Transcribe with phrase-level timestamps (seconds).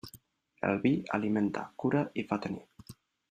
[0.69, 2.93] El vi alimenta, cura i fa tenir.